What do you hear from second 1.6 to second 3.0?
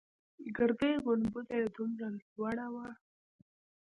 يې دومره لوړه وه.